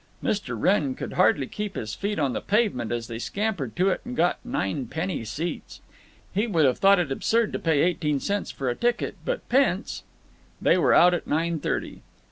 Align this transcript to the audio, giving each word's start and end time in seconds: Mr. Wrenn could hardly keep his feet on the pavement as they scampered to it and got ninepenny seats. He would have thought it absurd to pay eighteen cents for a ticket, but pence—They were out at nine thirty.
Mr. 0.23 0.59
Wrenn 0.59 0.95
could 0.95 1.13
hardly 1.13 1.45
keep 1.45 1.75
his 1.75 1.93
feet 1.93 2.17
on 2.17 2.33
the 2.33 2.41
pavement 2.41 2.91
as 2.91 3.05
they 3.07 3.19
scampered 3.19 3.75
to 3.75 3.91
it 3.91 4.01
and 4.03 4.15
got 4.17 4.39
ninepenny 4.43 5.23
seats. 5.23 5.79
He 6.33 6.47
would 6.47 6.65
have 6.65 6.79
thought 6.79 6.97
it 6.97 7.11
absurd 7.11 7.53
to 7.53 7.59
pay 7.59 7.83
eighteen 7.83 8.19
cents 8.19 8.49
for 8.49 8.67
a 8.67 8.75
ticket, 8.75 9.15
but 9.23 9.47
pence—They 9.47 10.75
were 10.79 10.95
out 10.95 11.13
at 11.13 11.27
nine 11.27 11.59
thirty. 11.59 12.01